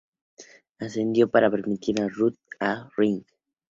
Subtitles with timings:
[0.79, 3.25] Ascendió a left-fielder para permitir a Ruth jugar en right-field.